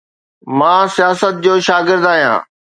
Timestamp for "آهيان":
2.11-2.39